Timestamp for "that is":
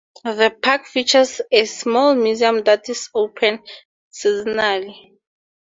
2.63-3.07